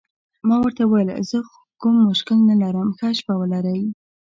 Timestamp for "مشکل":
2.09-2.37